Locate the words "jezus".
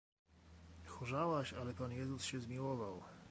1.91-2.23